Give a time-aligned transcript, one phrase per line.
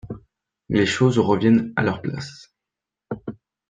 [0.69, 2.49] Les choses reviennent à leur place.